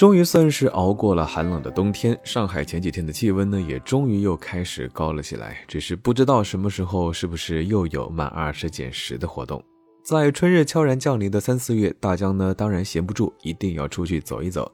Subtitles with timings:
[0.00, 5.62] 终于算是熬过了寒冷的冬天，上海前几天的气温呢，也终于又开始高了起来。
[5.68, 9.62] 只是不知道什么时候，是不是又有满二十减十的活动？
[10.02, 14.72] 在春日悄然降临的三四月，大江呢当然闲不住，一定要出去走一走。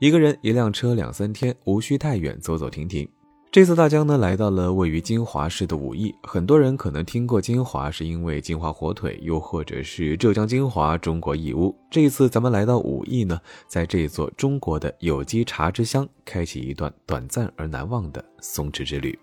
[0.00, 3.08] 一个人一辆车两三天，无需太远，走走停停。
[3.54, 11.72] 这次大江呢来到了位于金华市的武义，很多人可能听过金华，是因为金华火腿，又或者是浙江金华中国义乌。
[11.88, 19.16] 这一次咱们来到武义呢，在这座中国的有机茶之乡，开启一段短暂而难忘的松弛之旅。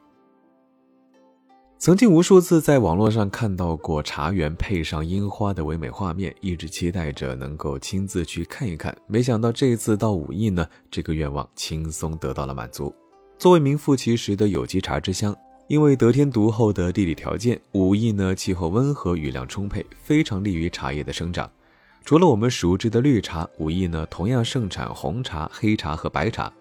[1.78, 8.98] 曾经无数次在网络上看到过茶园配上樱花的唯美画面，一直期待着能够亲自去看一看。
[9.08, 12.96] 没想到这一次到武义呢，这个愿望轻松得到了满足。
[13.42, 21.50] 作为名副其实的有机茶之乡，因为得天独厚的地理条件，武义呢气候温和，雨量充沛，非常利于茶叶的生长。
[22.06, 26.54] 除了我们熟知的绿茶，武义呢同样盛产红茶、黑茶和白茶。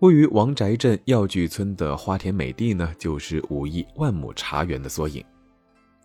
[0.00, 5.24] 位于王宅镇药具村的花田美地呢，就是武义万亩茶园的缩影。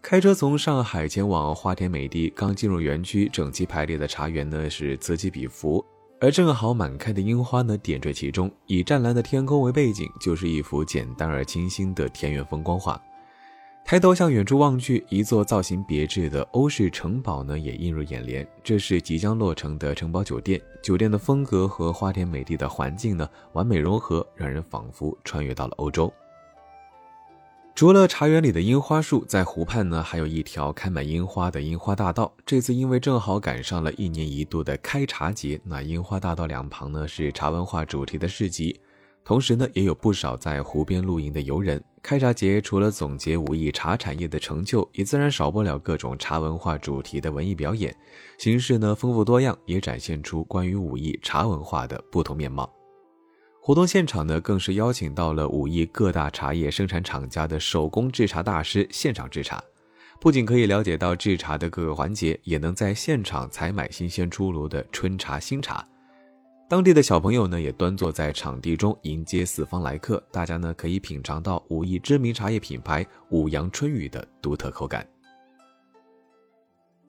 [0.03, 5.83] 开车从上海前往花田美地，刚进入园区，整齐排列的茶园呢是此起彼伏。
[6.21, 13.01] 而正好满开的樱花呢，点缀其中，以湛蓝的天空为背景，就是一幅简单而清新的田园风光画。
[13.85, 18.45] 抬头向远处望去，一座造型别致的欧式城堡呢，也映入眼帘。
[18.61, 26.13] 这是即将落成的城堡酒店，酒店的风格和花田美地的环境呢，完美融合，让人仿佛穿越到了欧洲。
[27.79, 32.29] 除了茶园里的樱花树，在湖畔呢，还有一条开满樱花的樱花大道。
[32.45, 38.77] 这次因为正好赶上了一年一度的开茶节，那樱花大道两旁呢是茶文化主题的市集，
[39.23, 41.81] 同时呢也有不少在湖边露营的游人。
[42.03, 47.95] 开茶节除了总结武艺茶产业的成就，也自然少不了各种茶文化主题的文艺表演，
[48.37, 52.69] 形式呢丰富多样，也展现出关于武艺茶文化的不同面貌。
[53.69, 59.63] 活动现场呢，更是邀请到了武义各大茶叶生产厂家的手工制茶大师现场制茶，
[60.19, 65.87] 不仅可以了解到制茶的各个环节，也能在现场采买新鲜出炉的春茶新茶。
[66.67, 75.07] 当地的小朋友呢，也端坐在场地中迎接四方来客，大家呢可以品尝到武义知名茶叶品牌五阳春雨的独特口感。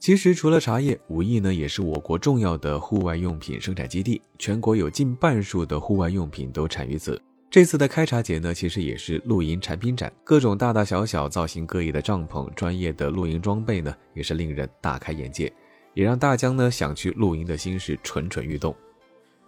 [0.00, 7.20] 其实，除了茶叶，武义呢也是我国重要的户外用品生产基地，全国有近半数的户外用品都产于此。
[7.50, 15.52] 这次的开茶节呢，其实也是露营产品展，各种大大小小、造型各异的帐篷、专业的露营装备呢，也是令人大开眼界，
[15.92, 18.74] 也让大江呢想去露营的心事蠢蠢欲动。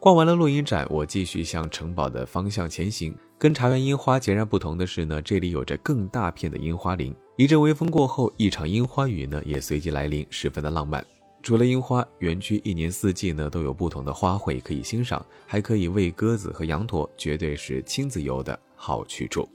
[0.02, 3.16] 逛完了露营展，我继续向城堡的方向前行。
[3.38, 7.14] 跟茶园樱花截然不同的是呢，这里有着更大片的樱花林。
[7.36, 11.06] 一阵微风过后，一场樱花雨呢也随即来临，十分的浪漫。
[11.40, 19.48] 除了樱花，园区一年四季呢都有不同的花卉可以欣赏，还可以喂鸽子和羊驼，绝对是亲子游的好去处。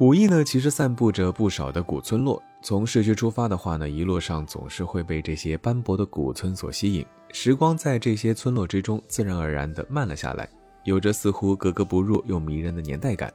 [0.00, 10.48] 武义呢其实散布着不少的古村落，从市区出发的话呢，一路上总是会被这些斑驳的古村所吸引，时光在这些村落之中自然而然的慢了下来。
[10.84, 13.32] 有着似乎格格不入又迷人的年代感。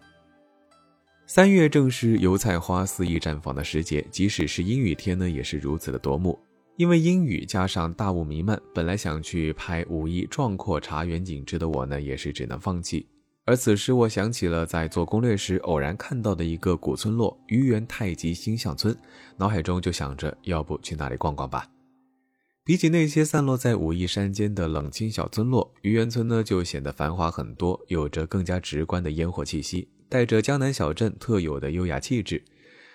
[1.25, 6.37] 三月正是油菜花肆意绽放的时节，即使是阴雨天呢，也是如此的夺目。
[6.75, 13.07] 因为阴雨加上大雾弥漫，本来想去拍武义壮阔茶园景致的我呢，也是只能放弃。
[13.45, 18.97] 而此时，我想起了在做攻略时偶然看到的一个古村落——愚园太极星象村，
[19.35, 21.67] 脑海中就想着，要不去那里逛逛吧。
[22.63, 32.41] 比起那些散落在武夷山间的冷清小村落，愚园村呢就显得繁华很多，有着更加直观的烟火气息，带着江南小镇特有的优雅气质。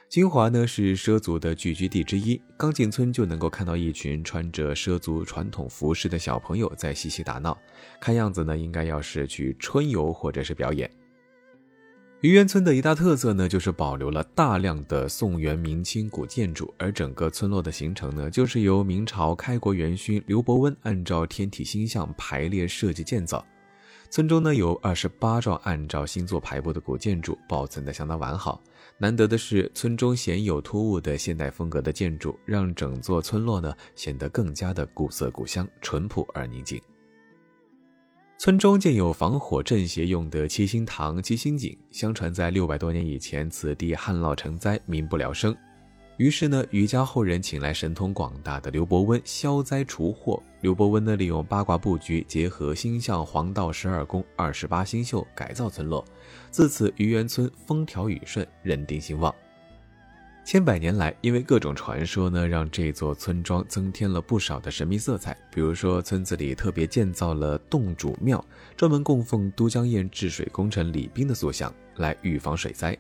[0.09, 7.57] 金华呢是畲族的聚居地之一，刚进村就能够看到一群穿着畲族传统服饰的小朋友在嬉戏打闹，
[8.01, 10.91] 看样子呢应该要是去春游或者是表演。
[12.23, 23.45] 愚园村的一大特色呢，就是保留了大量的宋元明清古建筑，而整个村落的形成呢，就是由明朝开国元勋刘伯温按照天体星象排列设计建造。
[24.11, 28.61] 村中呢有二十八幢按照星座排布的古建筑，保存的相当完好。
[28.97, 36.81] 难得的是，村中鲜有突兀的现代风格的建筑，让整座村落呢显得更加的古色古香、淳朴而宁静。
[38.39, 41.77] 村中建有防火镇邪用的七星堂、七星井。
[41.91, 45.55] 相传在六百多年以前，此地旱涝成灾，民不聊生。
[46.19, 50.43] 于是呢，余家后人请来神通广大的刘伯温消灾除祸。
[50.63, 56.05] 刘伯温呢，利用八卦布局，结合星象黄道十二宫二十八星宿，改造村落。
[56.51, 59.33] 自此，余园村风调雨顺，人丁兴旺。
[60.45, 65.37] 千百年来，因为各种传说呢，让这座村庄增添了不少的神秘色彩。
[65.53, 68.45] 比如说，村子里特别建造了洞主庙，
[68.77, 72.99] 专门供奉都江堰治水工程李斌的塑像，来预防水灾。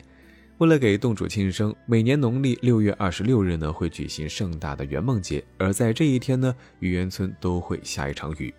[0.58, 5.42] 为了给洞主庆生，每年农历六月二十六日呢，会举行盛大的圆梦节。
[5.56, 8.52] 而在这一天呢，愚园村都会下一场雨。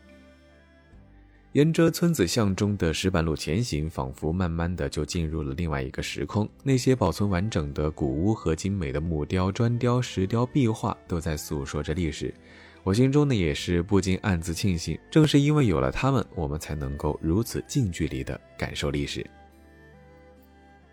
[1.51, 6.48] 沿着村子巷中的石板路前行，仿佛慢慢的就进入了另外一个时空。
[6.63, 12.34] 那些保存完整的古屋和精美的木雕、砖雕、石雕、壁画，都在诉说着历史。
[12.81, 19.30] 我心中呢，也是不禁暗自庆幸，正是因为有了它们，我们才能够如此近距离的感受历史。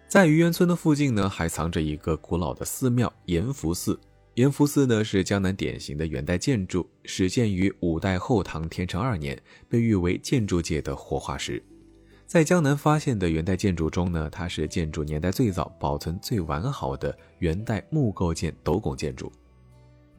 [0.08, 3.98] 在愚园村的附近呢，还藏着一个古老的寺庙延福寺。
[4.34, 11.60] 延福寺呢是江南典型的元代建筑，始建于五代后唐天成二年，被誉为建筑界的活化石。
[12.24, 19.32] 在江南发现的元代建筑中呢，它是建筑年代最早、保存最完好的元代木构件斗拱建筑。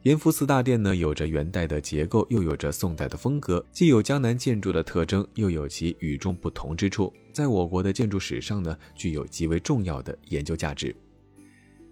[0.02, 10.94] 延福寺大殿呢，有着元代的结构，又有着宋代的风格，既有江南建筑的特征，又有其与众不同之处，在我国的建筑史上呢，具有极为重要的研究价值。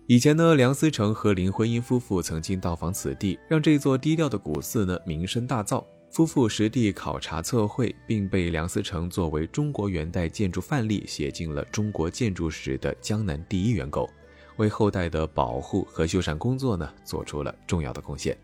[0.07, 5.85] 以前呢，梁思成和林徽因夫妇曾经到访此地，让这座低调的古寺呢名声大噪。
[6.13, 14.09] 夫妇实地考察测绘，并被梁思成作为中国元代建筑范例写进了中国建筑史的江南第一元构。
[14.57, 18.37] 为后代的保护和修缮工作呢，做出了重要的贡献。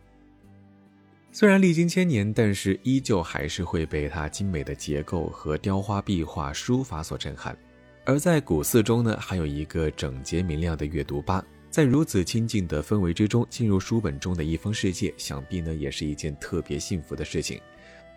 [1.31, 7.57] 虽然历经千年，但是依旧还是会被它精美的结构和雕花壁画、书法所震撼。
[8.05, 17.61] 而在古寺中呢，还有一个整洁明亮的阅读吧，在如此清静的氛围之中，进入书本中的一方世界，想必呢也是一件特别幸福的事情。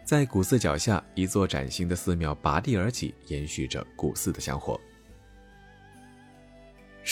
[0.03, 4.77] 在古寺脚下，一座崭新的寺庙拔地而起，延续着古寺的香火。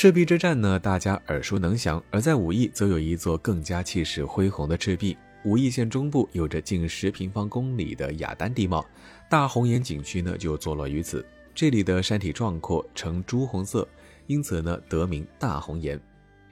[0.03, 5.15] 赤壁之战呢，大家耳熟能详；而在武义，则有一座更加气势恢宏的赤壁。
[5.45, 8.85] 武义县中部有着近十平方公里的雅丹地貌，
[9.29, 11.25] 大红岩景区呢就坐落于此。
[11.55, 13.87] 这里的山体壮阔，呈朱红色，
[14.27, 15.97] 因此呢得名大红岩。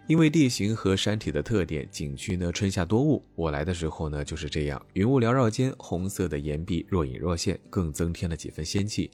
[0.07, 3.21] 因为地形和山体的特点，景区呢春夏多雾。
[3.35, 9.11] 我来的时候呢就是这样，云雾缭绕间，红色的岩壁若隐若现，更增添了几分仙气。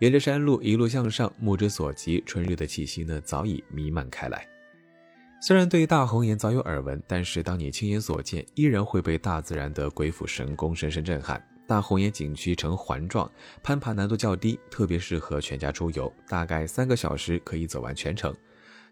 [0.00, 4.46] 沿着山路一路向上，目之所及，春日的气息呢早已弥漫开来。
[5.40, 11.42] 虽然对大红岩早有耳闻，但是当你亲眼所见，依然会被大自然的鬼斧神工深深震撼。
[11.66, 13.30] 大红岩景区呈环状，
[13.62, 18.34] 攀爬难度较低，特别适合全家出游，大概三个小时可以走完全程。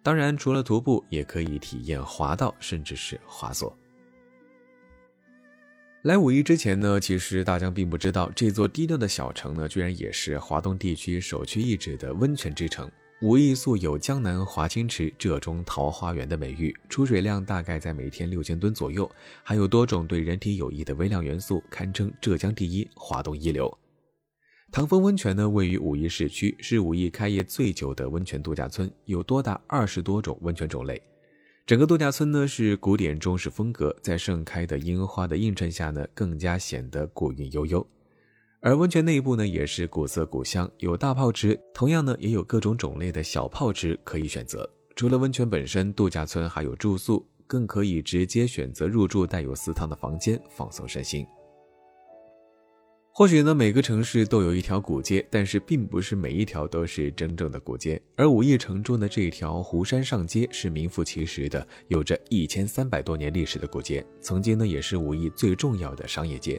[0.02, 3.76] 当然，除了徒步，也可以体验滑道，甚至是滑索。
[6.02, 12.90] 来武义之前呢，其实大江并不知道这座低调的小城呢，居然也是华东地区首屈一指的温泉之城。
[13.20, 19.08] 武义素有“江南华清池，浙中桃花源”的美誉，出水量大概在每天六千吨左右，
[19.44, 23.72] 还有多种对人体有益的微量元素，堪称浙江第一，华东一流。
[24.72, 31.00] 唐风温泉呢，位于武义市区，是武义开业最久的温泉度假村，有多达二十多种温泉种类。
[31.64, 37.86] 整个度假村呢是古典中式风格，在盛开的樱花的映衬下呢，更加显得古韵悠悠。
[38.60, 44.68] 而温泉内部呢也是古色古香，有大泡池，同样呢也有各种种类的小泡池可以选择。
[44.96, 51.24] 除了温泉本身，度假村还有住宿，更可以直接选择入住带有私汤的房间，放松身心。
[53.14, 58.00] 或许呢，每个城市都有一条古街，但是并不是每一条都是真正的古街。
[58.16, 66.58] 而武义城中的这条湖山上街是名副其实的，有着一千三百多年历史的古街，曾经呢也是武义最重要的商业街。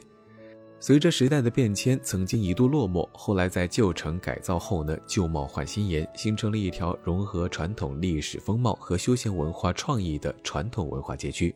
[0.78, 11.52] 随着时代的变迁，曾经一度落寞，后来在旧城改造后呢，旧貌换新颜，形成了一条融合传统历史风貌和休闲文化创意的传统文化街区。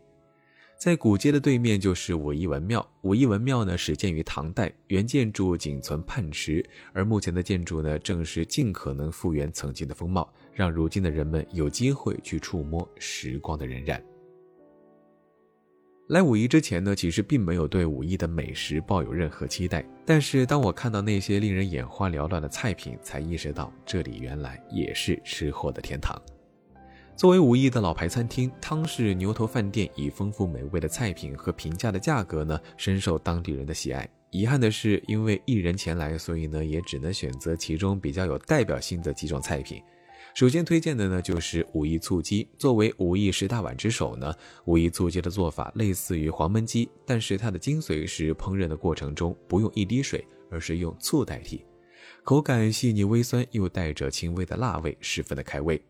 [0.79, 2.89] 在古街的对面就是武义文庙。
[3.03, 14.01] 武义文庙呢始建于唐代，原建筑仅存泮池，而目前的建筑呢正是尽可能复原曾经的风貌，让如今的人们有机会去触摸时光的荏苒。
[16.11, 26.17] 来武义之前呢，其实并没有对武义的美食抱有任何期待，但是当我看到那些令人眼花缭乱的菜品，才意识到这里原来也是吃货的天堂。
[27.19, 34.09] 作为武义的老牌餐厅，汤氏牛头饭店以丰富美味的菜品和平价的价格呢，深受当地人的喜爱。
[34.31, 39.83] 遗憾的是，因为一人前来，所以呢，也只能选择其中比较有代表性的几种菜品。
[40.33, 42.49] 首先推荐的呢就是武义醋鸡。
[42.57, 44.33] 作为武义十大碗之首呢，
[44.67, 51.65] 武义醋鸡的做法类似于黄焖鸡，但是它的精髓是烹饪的过程中不用一滴水，而是用醋代替，
[52.23, 55.83] 口感细腻微酸，又带着轻微的辣味，十分的开胃。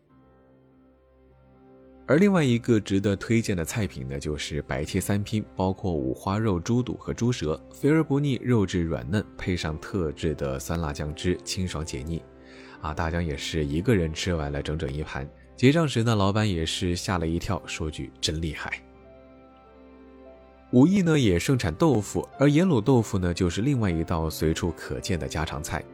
[2.09, 12.19] 而另外一个值得推荐的菜品呢，就是白切三拼，包括五花肉、猪肚和猪舌，肥而不腻，肉质软嫩，配上特制的酸辣酱汁，清爽解腻。
[12.81, 15.29] 啊，大江也是一个人吃完了整整一盘。
[15.55, 18.81] 结账时呢，老板也是吓了一跳，说句真厉害。
[20.71, 25.85] 武义呢也盛产豆腐，而盐卤豆腐呢就是另外一道随处可见的家常菜。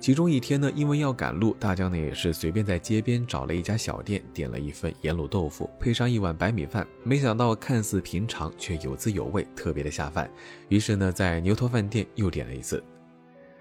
[0.00, 6.88] 其中一天呢，因为要赶路，大江呢也是随便在街边找了一家小店，点了一份盐卤豆腐，配上一碗白米饭。
[7.04, 10.30] 没想到看似平常，却有滋有味，特别的下饭。
[10.70, 12.82] 于是呢，在牛头饭店又点了一次。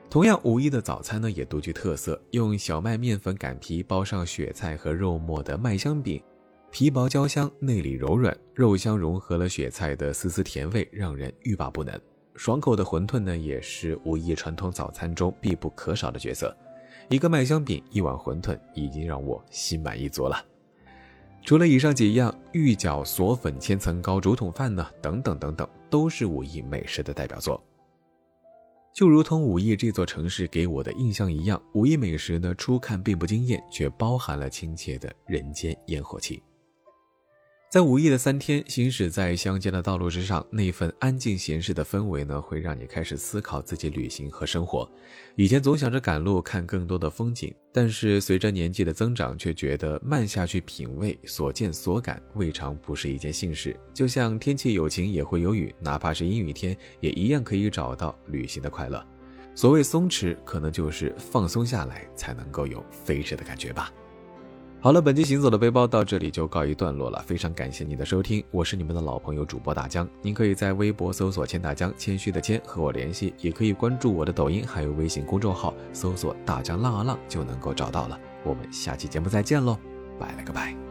[0.09, 6.23] 同样，五一的早餐呢也独具特色，用小麦面粉擀皮包上雪菜和肉末的麦香饼，
[6.71, 11.99] 皮薄焦香，内里柔软，肉香融合了雪菜的丝丝甜味，让人欲罢不能。
[12.39, 16.55] 爽口的馄饨呢，也是五一传统早餐中必不可少的角色。
[17.09, 20.41] 一个麦香饼，一碗馄饨，已经让我心满意足了。
[21.43, 27.61] 除了以上几样，玉饺、锁粉、千层糕、竹筒饭呢，等等等等，都是武义美食的代表作。
[28.93, 36.41] 就如同武义这座城市给我的印象一样，武义美食呢，初看并不惊艳，却包含了亲切的人间烟火气。
[37.69, 44.89] 在五一的三天，行驶在乡间的道路之上，那份安静闲适的氛围呢，会让你开始思考自己旅行和生活。
[45.35, 53.79] 以前总想着赶路看更多的风景，但是随着年纪的增长，却觉得慢下去品味所见所感，未尝不是一件幸事。
[53.93, 59.05] 就像天气有晴也会有雨，哪怕是阴雨天，也一样可以找到旅行的快乐。
[59.53, 63.93] 所谓松弛，可能就是放松下来，才能够有飞驰的感觉吧。
[64.81, 67.21] 好了，本期行走的背包到这里就告一段落了。
[67.27, 70.07] 非常感谢您的收听，我是你们的老朋友主播大江。
[70.21, 78.17] 您可以在微博搜索“千大江”，谦虚的谦和我联系，也可以关注我的抖音，还有微信公众号，搜索“大江浪啊浪”就能够找到了。
[78.45, 79.77] 我们下期节目再见喽，
[80.17, 80.88] 拜了个拜。